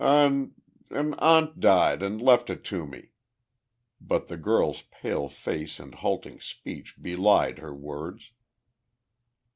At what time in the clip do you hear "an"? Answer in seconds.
0.03-0.55, 0.89-1.13